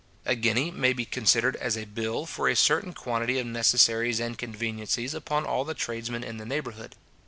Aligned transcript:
A 0.25 0.33
guinea 0.33 0.71
may 0.71 0.93
be 0.93 1.05
considered 1.05 1.55
as 1.57 1.77
a 1.77 1.85
bill 1.85 2.25
for 2.25 2.49
a 2.49 2.55
certain 2.55 2.91
quantity 2.91 3.37
of 3.37 3.45
necessaries 3.45 4.19
and 4.19 4.35
conveniencies 4.35 5.13
upon 5.13 5.45
all 5.45 5.63
the 5.63 5.75
tradesmen 5.75 6.23
in 6.23 6.37
the 6.37 6.45
neighbourhood. 6.47 6.95